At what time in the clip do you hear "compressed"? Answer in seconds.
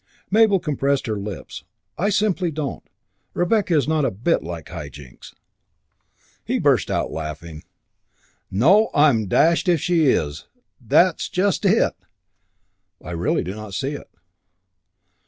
0.59-1.05